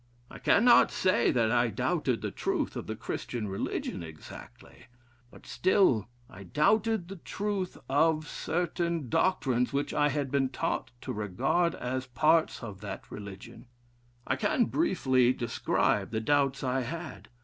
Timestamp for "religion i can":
13.11-14.65